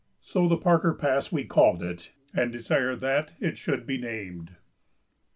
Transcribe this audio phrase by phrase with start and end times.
[0.19, 4.55] So the Parker Pass we call it and desire that it should be named.